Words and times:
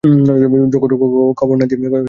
খবর 1.37 1.55
না 1.55 1.65
দিয়েই– 1.65 1.85
অক্ষয়। 1.85 1.99